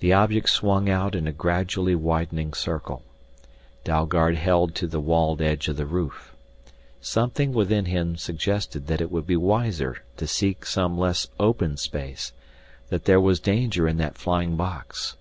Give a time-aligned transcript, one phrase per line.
[0.00, 3.02] The object swung out in a gradually widening circle.
[3.84, 6.34] Dalgard held to the walled edge of the roof.
[7.02, 12.32] Something within him suggested that it would be wiser to seek some less open space,
[12.88, 15.14] that there was danger in that flying box.